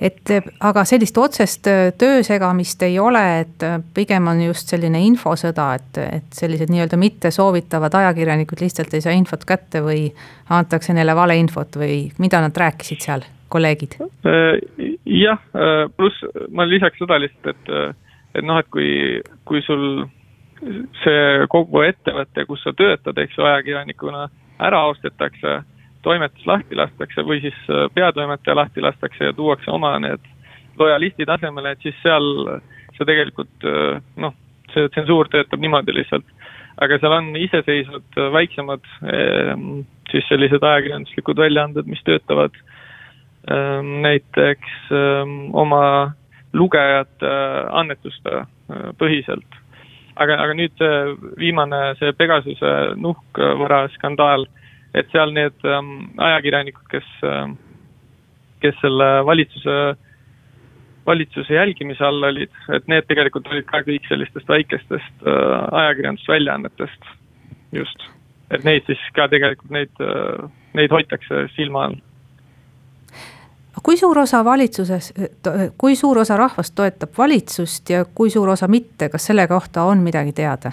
[0.00, 0.32] et
[0.64, 5.68] aga sellist otsest äh, töö segamist ei ole, et äh, pigem on just selline infosõda,
[5.76, 10.08] et, et sellised nii-öelda mittesoovitavad ajakirjanikud lihtsalt ei saa infot kätte või
[10.48, 14.00] antakse neile valeinfot või mida nad rääkisid seal, kolleegid?
[14.24, 14.56] Äh,
[15.04, 15.42] jah,
[16.00, 18.06] pluss ma lisaks seda lihtsalt, et
[18.38, 18.88] et noh, et kui,
[19.48, 20.06] kui sul
[21.02, 24.26] see kogu ettevõte, kus sa töötad, eks ju, ajakirjanikuna
[24.66, 25.60] ära ostetakse,
[26.02, 30.24] toimetus lahti lastakse või siis äh, peatoimetaja lahti lastakse ja tuuakse oma need
[30.78, 32.28] lojalistid asemele, et siis seal
[32.96, 34.34] see tegelikult äh, noh,
[34.74, 36.26] see tsensuur töötab niimoodi lihtsalt.
[36.78, 39.68] aga seal on iseseisvad äh, väiksemad ehm,
[40.10, 42.54] siis sellised ajakirjanduslikud väljaanded, mis töötavad
[43.50, 45.82] ehm, näiteks ehm, oma
[46.52, 49.58] lugejate äh, annetuste äh, põhiselt.
[50.18, 50.94] aga, aga nüüd see
[51.38, 54.48] viimane, see Pegasuse nuhkvaraskandaal,
[54.98, 57.54] et seal need ähm, ajakirjanikud, kes, ähm,
[58.64, 59.76] kes selle valitsuse,
[61.06, 67.14] valitsuse jälgimise all olid, et need tegelikult olid ka kõik sellistest väikestest äh, ajakirjandusväljaannetest,
[67.78, 68.08] just.
[68.50, 70.04] et neid siis ka tegelikult, neid,
[70.74, 71.98] neid hoitakse silma all
[73.82, 75.12] kui suur osa valitsuses,
[75.78, 80.04] kui suur osa rahvast toetab valitsust ja kui suur osa mitte, kas selle kohta on
[80.04, 80.72] midagi teada?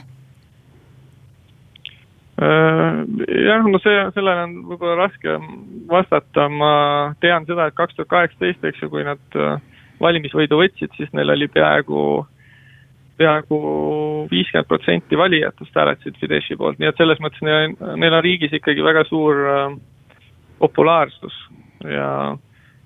[2.35, 3.05] Äh,
[3.45, 5.37] jah, no see, sellele on võib-olla raske
[5.87, 6.71] vastata, ma
[7.23, 9.61] tean seda, et kaks tuhat kaheksateist, eks ju, kui nad äh,
[10.03, 12.01] valimisvõidu võtsid, siis neil oli peaaegu,
[13.15, 13.59] peaaegu
[14.33, 18.83] viiskümmend protsenti valijatest hääletasid Fideszi poolt, nii et selles mõttes neil, neil on riigis ikkagi
[18.83, 19.77] väga suur äh,
[20.59, 21.39] populaarsus
[21.87, 22.09] ja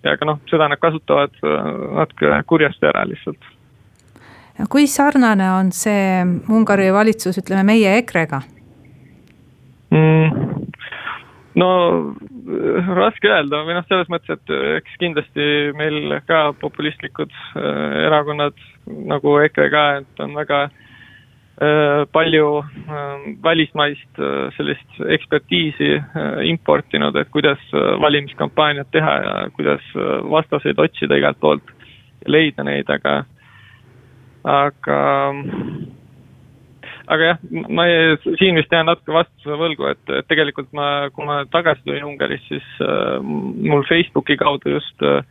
[0.04, 3.50] ja aga noh, seda nad kasutavad äh, natuke kurjasti ära lihtsalt.
[4.70, 8.42] kui sarnane on see Ungari valitsus, ütleme meie EKRE-ga
[9.92, 10.44] mm,?
[11.60, 11.70] no
[12.10, 18.58] äh, raske öelda või noh, selles mõttes, et äh, eks kindlasti meil ka populistlikud erakonnad
[19.10, 20.89] nagu EKRE ka, et on väga äh, Äh,
[22.12, 27.60] palju ähm, välismaist äh, sellist ekspertiisi äh, importinud, et kuidas
[28.02, 29.84] valimiskampaaniat teha ja kuidas
[30.32, 31.74] vastaseid otsida igalt poolt
[32.24, 33.24] ja leida neid, aga,
[34.44, 35.00] aga,
[37.08, 41.28] aga jah, ma ei, siin vist jään natuke vastuse võlgu, et, et tegelikult ma, kui
[41.28, 45.24] ma tagasi tulin Ungarist, siis äh, mul Facebooki kaudu just äh,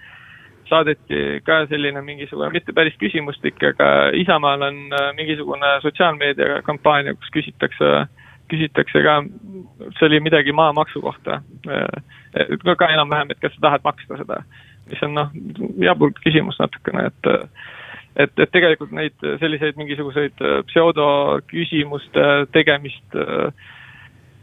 [0.69, 7.33] saadeti ka selline mingisugune, mitte päris küsimustik, aga Isamaal on äh, mingisugune sotsiaalmeedia kampaania, kus
[7.35, 7.93] küsitakse,
[8.53, 9.19] küsitakse ka,
[9.99, 11.41] see oli midagi maamaksu kohta.
[11.69, 14.43] Äh, ka enam-vähem, et kas sa tahad maksta seda,
[14.91, 15.33] mis on noh,
[15.85, 17.33] jabur küsimus natukene, et
[18.19, 23.19] et, et tegelikult neid selliseid mingisuguseid äh, pseudoküsimuste tegemist,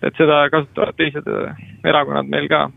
[0.05, 1.27] et seda kasutavad teised
[1.83, 2.67] erakonnad meil ka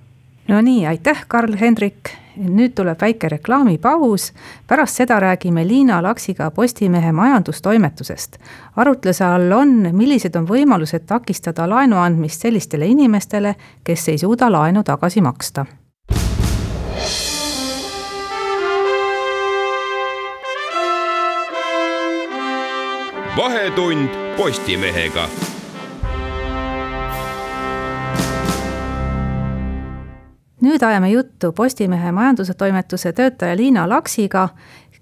[0.48, 2.08] no nii, aitäh, Karl-Hendrik.
[2.38, 4.32] nüüd tuleb väike reklaamipaus.
[4.66, 8.36] pärast seda räägime Liina Laksiga Postimehe majandustoimetusest.
[8.76, 14.82] arutluse all on, millised on võimalused takistada laenu andmist sellistele inimestele, kes ei suuda laenu
[14.84, 15.66] tagasi maksta.
[23.36, 25.28] vahetund Postimehega
[30.68, 34.48] nüüd ajame juttu Postimehe majandustoimetuse töötaja Liina Laksiga,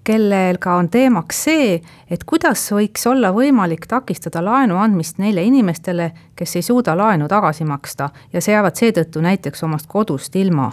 [0.07, 6.11] kellel ka on teemaks see, et kuidas võiks olla võimalik takistada laenu andmist neile inimestele,
[6.35, 8.09] kes ei suuda laenu tagasi maksta.
[8.33, 10.71] Ja seavad seetõttu näiteks omast kodust ilma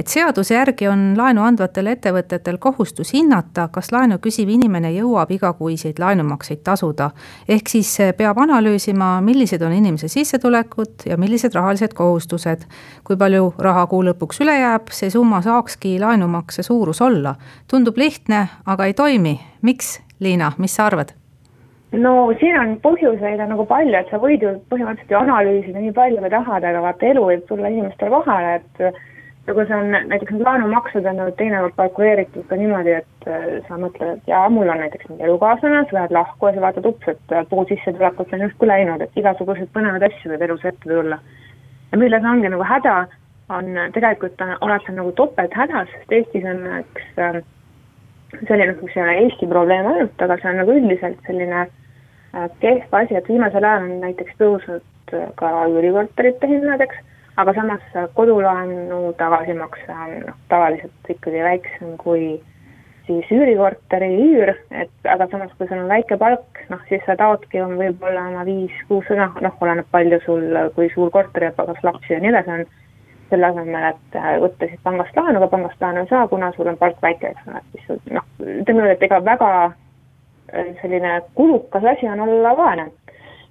[0.00, 6.00] et seaduse järgi on laenu andvatel ettevõtetel kohustus hinnata, kas laenu küsiv inimene jõuab igakuiseid
[6.00, 7.10] laenumakseid tasuda.
[7.48, 12.64] ehk siis peab analüüsima, millised on inimese sissetulekud ja millised rahalised kohustused.
[13.04, 17.34] kui palju raha kuu lõpuks üle jääb, see summa saakski laenumakse suurus olla.
[17.68, 19.40] tundub lihtne, aga ei toimi.
[19.62, 21.12] miks, Liina, mis sa arvad?
[21.92, 25.92] no siin on põhjuseid on nagu palju, et sa võid ju põhimõtteliselt ju analüüsida nii
[25.92, 29.00] palju kui tahad, aga vaata elu võib tulla inimestele vahele, et
[29.50, 33.46] ja kui see on näiteks need laenumaksed on nagu teinekord kalkuleeritud ka niimoodi, et äh,
[33.66, 36.86] sa mõtled, et jaa, mul on näiteks mingi elukaaslane, sa lähed lahku ja sa vaatad
[36.90, 40.86] ups, et äh, pool sissetulekut on justkui läinud, et igasuguseid põnevaid asju võib elus ette
[40.86, 41.18] tulla.
[41.90, 42.94] ja milles ongi nagu häda,
[43.50, 47.42] on tegelikult on, oled sa nagu topelthädas, sest Eestis on üks äh,
[48.46, 51.66] selline, mis ei ole Eesti probleem ainult, aga see on nagu üldiselt selline
[52.62, 57.00] kehv asi, et viimasel ajal on näiteks tõusnud ka üürikorterite hinnad, eks
[57.40, 62.40] aga samas kodulaenu tagasimakse on noh, tavaliselt ikkagi väiksem kui
[63.06, 67.62] siis üürikorteri üür, et aga samas, kui sul on väike palk, noh siis sa taodki
[67.62, 72.32] võib-olla oma viis-kuus, noh, oleneb palju sul, kui suur korter jääb, kas lapsi ja nii
[72.32, 72.64] edasi on,
[73.30, 76.70] selle asemel, et äh, võtta siis pangast laenu, aga pangast laenu ei saa, kuna sul
[76.70, 81.20] on palk väike, eks ole, et siis noh, ütleme nii, et ega väga äh, selline
[81.38, 82.90] kulukas asi on olla vaene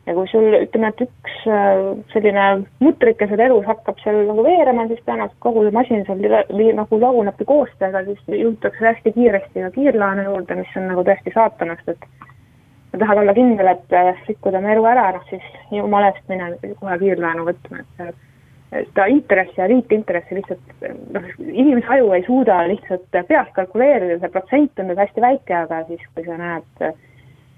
[0.09, 1.79] ja kui sul ütleme, et üks äh,
[2.13, 2.45] selline
[2.81, 7.01] mutrike seal elus hakkab seal nagu veerema, siis tõenäoliselt kogu see masin seal li, nagu
[7.03, 12.07] lagunebki koostööga, siis jõutakse hästi kiiresti ka kiirlaenu juurde, mis on nagu tõesti saatanast, et
[12.89, 15.45] sa tahad olla kindel, et äh, rikkuda oma elu ära, noh siis
[15.75, 18.25] jumala eest mine kohe kiirlaenu võtma, et
[18.71, 24.81] seda intressi ja liitintressi lihtsalt noh, inimese aju ei suuda lihtsalt peast kalkuleerida, see protsent
[24.81, 26.89] on tal hästi väike, aga siis, kui sa näed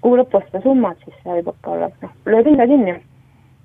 [0.02, 2.98] kuu lõpus seda summat, siis see võib hakka olla, noh, lööb hinda kinni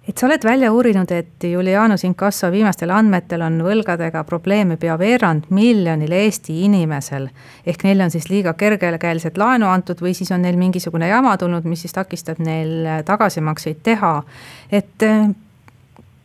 [0.07, 5.49] et sa oled välja uurinud, et Julianus Inkasso viimastel andmetel on võlgadega probleeme pea veerand
[5.51, 7.27] miljonil Eesti inimesel.
[7.65, 11.67] ehk neile on siis liiga kergekäeliselt laenu antud või siis on neil mingisugune jama tulnud,
[11.67, 14.23] mis siis takistab neil tagasimakseid teha.
[14.71, 15.27] et eh,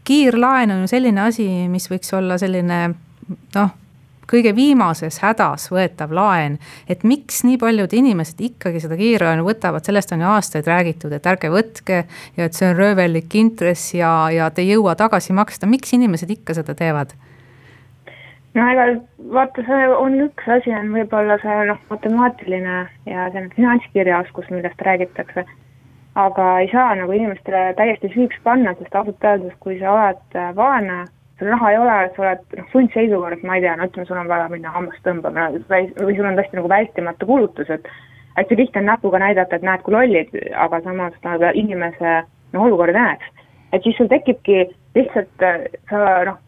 [0.05, 2.95] kiirlaen on ju selline asi, mis võiks olla selline
[3.55, 3.82] noh
[4.31, 6.59] kõige viimases hädas võetav laen.
[6.89, 11.27] et miks nii paljud inimesed ikkagi seda kiirlaenu võtavad, sellest on ju aastaid räägitud, et
[11.27, 12.05] ärge võtke
[12.37, 16.31] ja et see on röövellik intress ja, ja te ei jõua tagasi maksta, miks inimesed
[16.31, 17.15] ikka seda teevad?
[18.55, 18.87] no ega
[19.33, 25.45] vaata, see on üks asi, on võib-olla see noh, matemaatiline ja see finantskirjaoskus, millest räägitakse.
[26.15, 31.05] aga ei saa nagu inimestele täiesti süüks panna, sest ausalt öeldes, kui sa oled vaene
[31.39, 34.31] sul raha ei ole, sa oled noh, sundseisukorras, ma ei tea, no ütleme, sul on
[34.31, 37.89] vaja minna hammast tõmbama või, sul on tõesti nagu vältimatu kulutus, et
[38.37, 40.35] hästi lihtne on näpuga näidata, et näed, kui lollid,
[40.67, 43.27] aga samas nagu inimese noh, olukord jääks.
[43.73, 45.47] et siis sul tekibki lihtsalt
[45.91, 46.39] sa noh,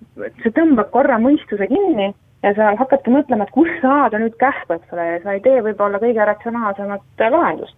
[0.43, 2.13] sa tõmbad korra mõistuse kinni
[2.45, 5.63] ja sa hakkadki mõtlema, et kust saada nüüd kähku, eks ole, ja sa ei tee
[5.65, 7.77] võib-olla kõige ratsionaalsemat lahendust.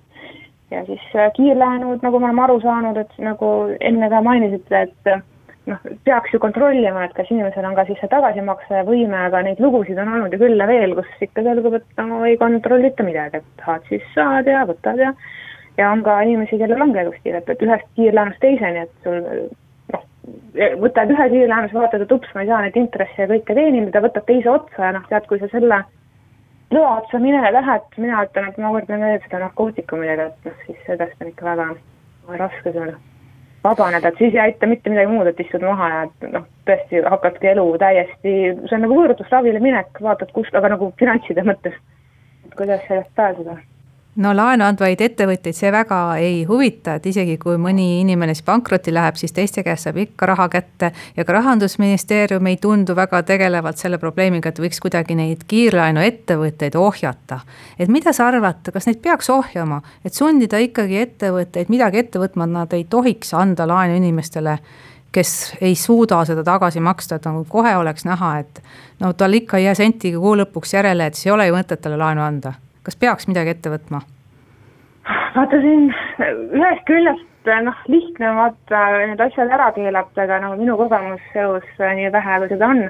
[0.70, 1.02] ja siis
[1.36, 5.12] kiirlaenud, nagu me oleme aru saanud, et nagu enne ka mainisite, et
[5.70, 9.98] noh, peaks ju kontrollima, et kas inimesel on ka siis see tagasimaksevõime, aga neid lugusid
[10.02, 13.62] on olnud ju küll ja veel, kus ikka selgub, et no ei kontrollita midagi, et
[13.62, 15.12] tahad siis saad ja võtad ja
[15.76, 19.18] ja on ka inimesi, kellel ongi elustiil, et, et ühest kiirlaenust teiseni, et sul
[19.92, 20.06] noh,
[20.84, 24.24] võtad ühe kiirlaenuse, vaatad, et ups, ma ei saa neid intresse ja kõike teenindada, võtad
[24.30, 25.82] teise otsa ja noh, tead, kui sa selle
[26.74, 30.80] lõa otsa minema lähed, mina ütlen, et ma võrdlen veel seda narkootikumidega, et noh, siis
[30.88, 31.68] sellest on ikka väga
[32.40, 32.96] raske seal
[33.66, 36.02] vabaneda, et siis ei aita mitte midagi muud, et istud maha ja
[36.32, 41.44] noh, tõesti hakkadki elu täiesti, see on nagu võõrutusravile minek, vaatad kust, aga nagu finantside
[41.46, 41.78] mõttes,
[42.46, 43.58] et kuidas sellest pääseda
[44.22, 48.94] no laenu andvaid ettevõtteid see väga ei huvita, et isegi kui mõni inimene siis pankrotti
[48.94, 50.92] läheb, siis teiste käest saab ikka raha kätte.
[51.16, 57.40] ja ka rahandusministeerium ei tundu väga tegelevat selle probleemiga, et võiks kuidagi neid kiirlaenuettevõtteid ohjata.
[57.78, 62.46] et mida sa arvad, kas neid peaks ohjama, et sundida ikkagi ettevõtteid midagi ette võtma,
[62.46, 64.58] nad ei tohiks anda laenu inimestele
[65.12, 68.60] kes ei suuda seda tagasi maksta, et nagu kohe oleks näha, et
[69.00, 71.80] no tal ikka ei jää sentigi kuu lõpuks järele, et siis ei ole ju mõtet
[71.80, 72.52] talle laenu anda
[72.86, 74.02] kas peaks midagi ette võtma?
[75.36, 75.88] vaata siin
[76.56, 81.66] ühest küljest noh, lihtne on vaata need asjad ära keelata, aga no minu kogemus elus
[81.78, 82.82] nii vähe, kui seda on,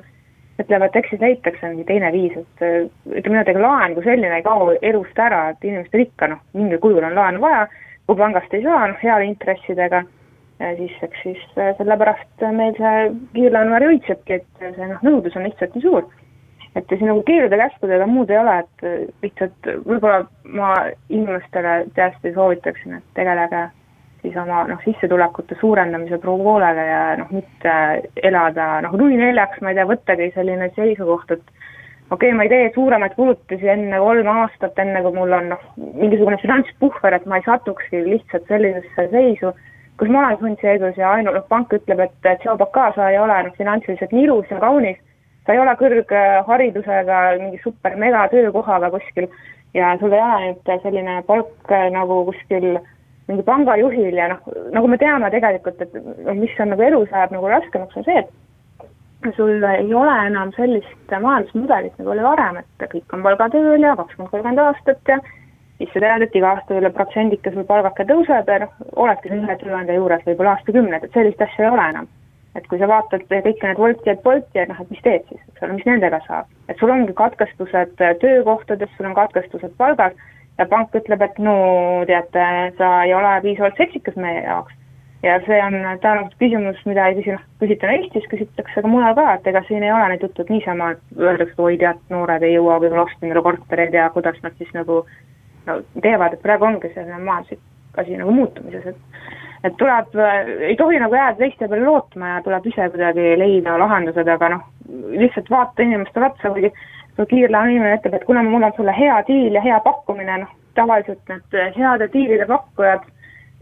[0.63, 4.39] ütleb, et eks siis leitakse mingi teine viis, et ütleme niimoodi, ega laen kui selline
[4.39, 7.67] ei kao elust ära, et inimestel ikka noh, mingil kujul on laenu vaja,
[8.09, 10.05] kui pangast ei saa, noh, heade intressidega,
[10.79, 15.85] siis eks siis sellepärast meil see kiirlaenuäri õitsebki, et see noh, nõudlus on lihtsalt nii
[15.85, 16.09] suur
[16.77, 18.87] et siin nagu keelude-käskudega muud ei ole, et
[19.25, 20.27] lihtsalt võib-olla
[20.59, 20.75] ma
[21.09, 23.67] inimestele tõesti soovitaksin, et tegelege
[24.27, 27.75] siis oma noh, sissetulekute suurendamise poolega ja noh, mitte
[28.27, 31.45] elada noh, nui neljaks, ma ei tea, võttagi selline seisukoht, et
[32.11, 35.65] okei okay,, ma ei tee suuremaid kulutusi enne kolme aastat, enne kui mul on noh,
[35.79, 39.53] mingisugune finantspuhver, et ma ei satukski lihtsalt sellisesse seisu,
[40.01, 43.59] kus ma olen sundseisus ja ainu-, noh, pank ütleb, et Tšaubaka, sa ei ole noh,
[43.59, 44.99] finantsiliselt nii ilus ja kaunis,
[45.47, 49.29] sa ei ole kõrgharidusega mingi super-mega töökohaga kuskil
[49.75, 52.77] ja sul ei ole nüüd selline palk nagu kuskil
[53.29, 54.43] mingi pangajuhil ja noh,
[54.75, 58.23] nagu me teame tegelikult, et noh, mis on nagu elus ajab nagu raskemaks, on see,
[58.23, 63.97] et sul ei ole enam sellist majandusmudelit, nagu oli varem, et kõik on palgatööl ja
[63.99, 65.19] kakskümmend, kolmkümmend aastat ja
[65.79, 69.49] siis sa tead, et iga aasta üle protsendike sul palgake tõuseb ja noh, oledki selle
[69.49, 72.09] ühe tööandja juures võib-olla aastakümneid, et sellist asja ei ole enam.
[72.57, 75.43] Et kui sa vaatad kõiki need Wolti ja Bolti, et noh, et mis teed siis,
[75.51, 76.49] eks ole, mis nendega saab.
[76.69, 80.17] et sul ongi katkestused töökohtades, sul on katkestused palgal
[80.59, 81.55] ja pank ütleb, et no
[82.09, 82.49] teate,
[82.79, 84.73] sa ei ole piisavalt seksikas meie jaoks.
[85.23, 89.29] ja see on tõenäoliselt küsimus, mida ei küsi, noh, küsita Eestis, küsitakse ka mujal ka,
[89.35, 92.77] et ega siin ei ole neid jutud niisama, et öeldakse, oi tead, noored ei jõua
[92.83, 95.03] võib-olla osta endale kortereid ja kuidas nad siis nagu
[95.67, 97.65] no teevad, et praegu ongi selline majanduslik
[97.97, 98.97] asi nagu muutumises, et
[99.67, 100.15] et tuleb,
[100.69, 104.69] ei tohi nagu jääda teiste peale lootma ja tuleb ise kuidagi leida lahendused, aga noh,
[105.23, 106.73] lihtsalt vaata inimestele otsa, kuigi
[107.25, 111.33] kiirlaenu inimene ütleb, et kuna mul on sulle hea diil ja hea pakkumine, noh, tavaliselt
[111.33, 113.07] need heade diilide pakkujad,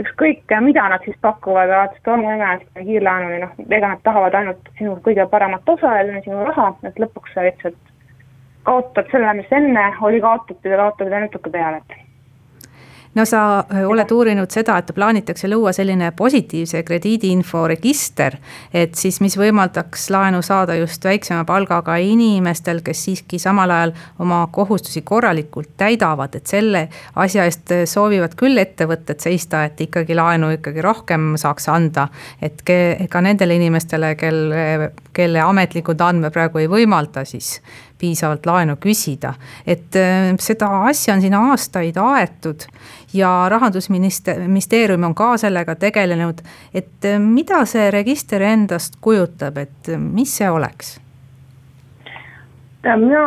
[0.02, 4.96] ükskõik mida nad siis pakuvad, alates tolmuimelisest kuni kiirlaenuni, noh, ega nad tahavad ainult sinu
[5.04, 7.78] kõige paremat osa ja sinu raha, et lõpuks sa lihtsalt
[8.66, 12.03] kaotad selle, mis enne oli kaotatud ja kaotad veel natuke peale, et
[13.14, 18.36] no sa äh, oled uurinud seda, et plaanitakse luua selline positiivse krediidiinfo register.
[18.74, 24.46] et siis, mis võimaldaks laenu saada just väiksema palgaga inimestel, kes siiski samal ajal oma
[24.52, 30.82] kohustusi korralikult täidavad, et selle asja eest soovivad küll ettevõtted seista, et ikkagi laenu ikkagi
[30.82, 32.08] rohkem saaks anda.
[32.42, 32.62] et
[33.10, 37.60] ka nendele inimestele, kelle, kelle ametlikud andmed praegu ei võimalda siis
[38.04, 39.34] piisavalt laenu küsida.
[39.66, 42.66] et äh, seda asja on siin aastaid aetud
[43.14, 46.44] ja rahandusministeerium on ka sellega tegelenud.
[46.74, 50.98] et äh, mida see register endast kujutab, et äh, mis see oleks?
[52.84, 53.20] mina,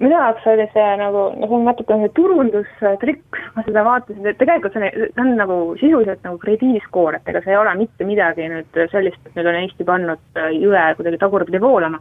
[0.00, 4.38] minu jaoks oli see nagu, no see on natuke see turundustrikk, ma seda vaatasin, et
[4.40, 8.08] tegelikult see on, see on nagu sisuliselt nagu krediidiskoor, et ega see ei ole mitte
[8.08, 12.00] midagi nüüd sellist, et nüüd on Eesti pannud jõe kuidagi tagurpidi voolama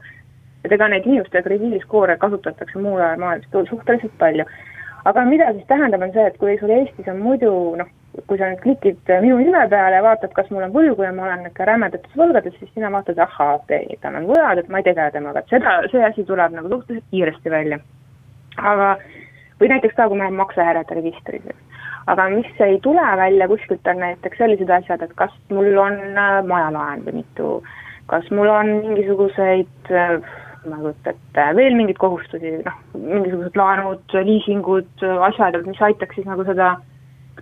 [0.66, 4.46] et ega neid inimeste krediidiskoore kasutatakse mujal maailmas suhteliselt palju.
[5.06, 7.88] aga mida siis tähendab, on see, et kui sul Eestis on muidu noh,
[8.28, 11.26] kui sa nüüd klikid minu nime peale ja vaatad, kas mul on võlgu ja ma
[11.30, 14.88] olen ikka rämedates võlgades, siis sina vaatad, ahhaa, okei tal on võlad, et ma ei
[14.88, 17.80] tegele temaga, et seda, see asi tuleb nagu suhteliselt kiiresti välja.
[18.58, 18.96] aga,
[19.62, 21.48] või näiteks ka, kui me oleme maksehäirete registris,
[22.12, 26.38] aga mis ei tule välja kuskilt, on näiteks sellised asjad, et kas mul on äh,
[26.48, 27.52] majalaen või mitu,
[28.12, 30.18] kas mul on mingisuguseid äh,
[30.66, 36.28] ma ei kujuta ette, veel mingeid kohustusi, noh, mingisugused laenud, liisingud, asjad, mis aitaks siis
[36.30, 36.76] nagu seda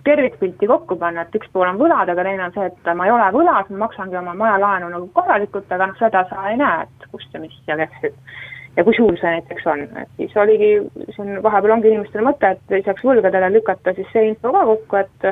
[0.04, 3.12] tervikpilti kokku panna, et üks pool on võlad, aga teine on see, et ma ei
[3.12, 7.10] ole võlas, ma maksangi oma majalaenu nagu korralikult, aga noh, seda sa ei näe, et
[7.12, 8.14] kust ja mis ja kes
[8.76, 10.70] ja kui suur see näiteks on, et siis oligi,
[11.16, 15.30] siin vahepeal ongi inimestel mõte, et lisaks võlgadele lükata siis see info ka kokku, et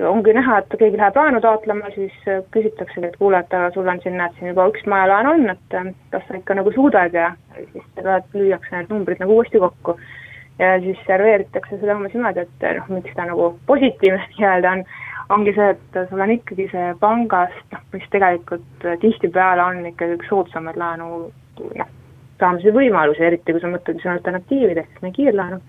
[0.00, 4.00] ongi näha, et keegi läheb laenu taotlema, siis äh, küsitaksegi, et kuule, et sul on
[4.02, 7.32] siin, näed, siin juba üks majalaen on, et äh, kas sa ikka nagu suudad ja
[7.58, 9.98] siis seda lüüakse need numbrid nagu uuesti kokku.
[10.58, 14.84] ja siis serveeritakse seda umbes niimoodi, et noh, miks ta nagu positiivne nii-öelda on,
[15.36, 20.28] ongi see, et sul on ikkagi see pangast, noh, mis tegelikult tihtipeale on ikkagi üks
[20.32, 21.08] soodsamaid laenu
[21.62, 21.96] noh,
[22.40, 25.60] saamise võimalusi, eriti kui sa mõtled, mis on alternatiivid, ehk siis meie kiirlaenu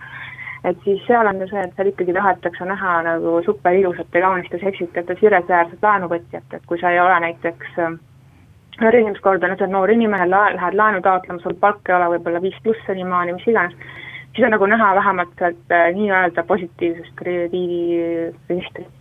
[0.63, 4.21] et siis seal on ju see, et seal ikkagi tahetakse näha nagu super ilusat ja
[4.25, 7.79] kaunist ja seksikat ja siresäärset laenuvõtjat, et kui sa ei ole näiteks
[8.81, 12.09] noor inimest kordan, et sa oled noor inimene, lähed laenu taotlema, sul palk ei ole
[12.15, 13.75] võib-olla viis pluss senimaani, mis iganes,
[14.33, 18.99] siis on nagu näha vähemalt sealt äh, nii-öelda positiivsest krediidiregistrist.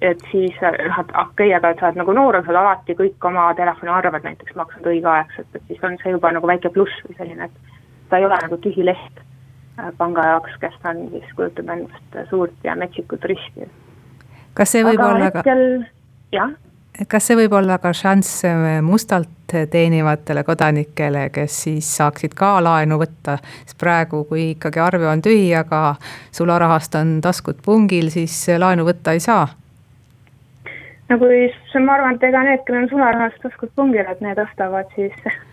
[0.00, 3.28] et siis noh, et okei okay,, aga sa oled nagu noor, sa oled alati kõik
[3.30, 7.48] oma telefoniarved näiteks maksnud õigeaegselt, et siis on see juba nagu väike pluss või selline,
[7.48, 7.78] et
[8.10, 9.22] sa ei ole nagu tühi leht.
[9.22, 9.33] Äh,
[9.98, 13.68] panga jaoks, kes on siis, kujutab endast suurt ja metsikut riski.
[14.54, 15.64] kas see võib Aga olla hetkel,
[16.30, 16.48] ka,
[17.08, 19.30] kas see võib olla ka šanss äh, mustalt
[19.70, 25.52] teenivatele kodanikele, kes siis saaksid ka laenu võtta, sest praegu, kui ikkagi arve on tühi,
[25.54, 25.96] aga
[26.34, 29.46] sularahast on taskud pungil, siis laenu võtta ei saa?
[31.08, 31.48] no kui,
[31.84, 35.14] ma arvan, et ega need, kellel on sularahast taskud pungil, et need ostavad siis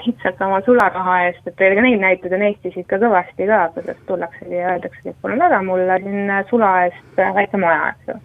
[0.00, 4.48] lihtsalt oma sularaha eest, et ega neid näiteid on Eestis ikka kõvasti ka, kuidas tullakse
[4.50, 8.16] ja öeldakse, et palun väga mulle siin sula eest väike maja, eks ju.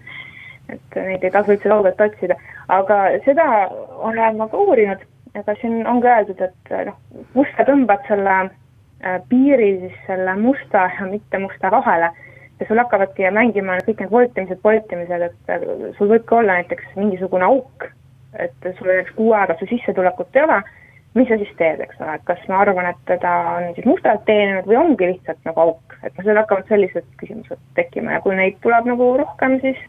[0.75, 2.37] et neid ei tasu üldse kaugelt otsida,
[2.73, 3.47] aga seda
[4.09, 5.03] olen ma ka uurinud,
[5.35, 6.97] ega siin on ka öeldud, et noh,
[7.35, 12.11] kust sa tõmbad selle äh, piiri siis selle musta ja mitte musta vahele.
[12.57, 15.67] Ja sul hakkavadki mängima kõik need voltimised, voltimised, et äh,
[15.99, 17.91] sul võib ka olla näiteks mingisugune auk,
[18.39, 20.61] et sul näiteks kuu aega su sissetulekut ei ole
[21.17, 24.23] mis sa siis teed, eks ole, et kas ma arvan, et teda on siis mustalt
[24.29, 28.37] teeninud või ongi lihtsalt nagu auk, et noh, seal hakkavad sellised küsimused tekkima ja kui
[28.37, 29.79] neid tuleb nagu rohkem, siis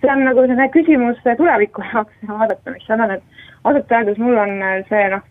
[0.00, 4.38] see on nagu selline küsimus tuleviku jaoks vaadata, mis seal on, et ausalt öeldes mul
[4.40, 4.56] on
[4.88, 5.26] see noh,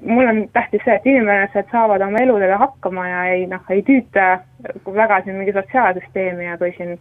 [0.00, 4.28] mul on tähtis see, et inimesed saavad oma eludega hakkama ja ei noh, ei tüüta
[4.86, 6.98] väga siin mingi sotsiaalsüsteemi ja kui siin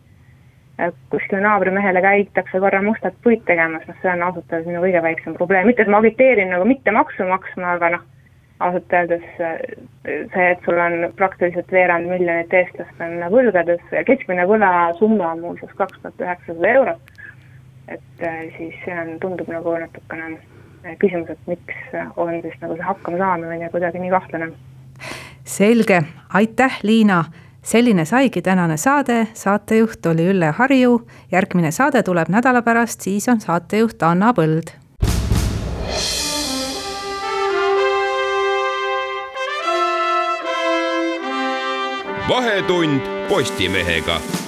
[1.10, 5.36] kuskile naabrimehele käitakse korra mustat puid tegemas, noh, see on ausalt öeldes minu kõige väiksem
[5.38, 8.06] probleem, mitte et ma agiteerin nagu mitte maksu maksma, aga noh,
[8.62, 15.44] ausalt öeldes see, et sul on praktiliselt veerand miljonit eestlast on võlgades, keskmine võlasumma on
[15.46, 17.14] muuseas kaks tuhat üheksasada eurot,
[17.92, 22.78] et eh, siis see on, tundub nagu natukene eh, küsimus, et miks on siis nagu
[22.78, 24.52] see hakkamasaamine kuidagi nii kahtlane.
[25.44, 26.04] selge,
[26.34, 27.24] aitäh, Liina
[27.64, 31.08] selline saigi tänane saade, saatejuht oli Ülle Harju.
[31.32, 34.82] järgmine saade tuleb nädala pärast, siis on saatejuht Anna Põld.
[42.30, 44.41] vahetund Postimehega